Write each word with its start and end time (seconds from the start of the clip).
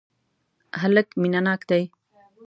هلک 0.81 1.07
مینه 1.21 1.41
ناک 1.45 1.61
دی. 1.69 1.83